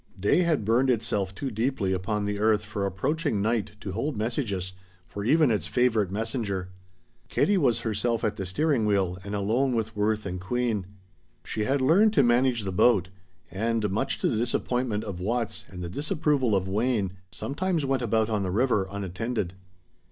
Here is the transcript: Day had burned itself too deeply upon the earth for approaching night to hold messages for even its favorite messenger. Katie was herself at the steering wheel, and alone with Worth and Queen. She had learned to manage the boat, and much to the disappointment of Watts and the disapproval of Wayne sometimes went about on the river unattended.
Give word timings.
Day 0.19 0.39
had 0.39 0.65
burned 0.65 0.89
itself 0.89 1.35
too 1.35 1.51
deeply 1.51 1.93
upon 1.93 2.25
the 2.25 2.39
earth 2.39 2.63
for 2.63 2.87
approaching 2.87 3.39
night 3.39 3.73
to 3.81 3.91
hold 3.91 4.17
messages 4.17 4.73
for 5.07 5.23
even 5.23 5.51
its 5.51 5.67
favorite 5.67 6.09
messenger. 6.09 6.69
Katie 7.29 7.55
was 7.55 7.81
herself 7.81 8.23
at 8.23 8.35
the 8.35 8.47
steering 8.47 8.87
wheel, 8.87 9.19
and 9.23 9.35
alone 9.35 9.75
with 9.75 9.95
Worth 9.95 10.25
and 10.25 10.41
Queen. 10.41 10.87
She 11.43 11.65
had 11.65 11.81
learned 11.81 12.13
to 12.13 12.23
manage 12.23 12.63
the 12.63 12.71
boat, 12.71 13.09
and 13.51 13.91
much 13.91 14.17
to 14.21 14.27
the 14.27 14.37
disappointment 14.37 15.03
of 15.03 15.19
Watts 15.19 15.65
and 15.69 15.83
the 15.83 15.87
disapproval 15.89 16.55
of 16.55 16.67
Wayne 16.67 17.13
sometimes 17.31 17.85
went 17.85 18.01
about 18.01 18.27
on 18.27 18.41
the 18.41 18.49
river 18.49 18.87
unattended. 18.89 19.53